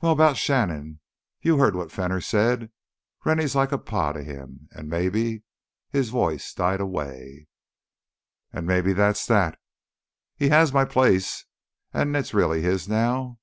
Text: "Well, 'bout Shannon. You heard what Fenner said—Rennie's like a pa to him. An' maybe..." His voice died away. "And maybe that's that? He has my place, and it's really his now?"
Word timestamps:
"Well, 0.00 0.14
'bout 0.14 0.38
Shannon. 0.38 1.00
You 1.42 1.58
heard 1.58 1.74
what 1.76 1.92
Fenner 1.92 2.22
said—Rennie's 2.22 3.54
like 3.54 3.72
a 3.72 3.78
pa 3.78 4.12
to 4.12 4.22
him. 4.24 4.70
An' 4.74 4.88
maybe..." 4.88 5.42
His 5.90 6.08
voice 6.08 6.54
died 6.54 6.80
away. 6.80 7.48
"And 8.54 8.66
maybe 8.66 8.94
that's 8.94 9.26
that? 9.26 9.58
He 10.34 10.48
has 10.48 10.72
my 10.72 10.86
place, 10.86 11.44
and 11.92 12.16
it's 12.16 12.32
really 12.32 12.62
his 12.62 12.88
now?" 12.88 13.38